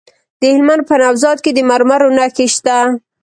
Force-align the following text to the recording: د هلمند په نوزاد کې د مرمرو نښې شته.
د 0.39 0.41
هلمند 0.53 0.83
په 0.89 0.95
نوزاد 1.01 1.37
کې 1.45 1.51
د 1.53 1.59
مرمرو 1.69 2.13
نښې 2.17 2.47
شته. 2.55 2.77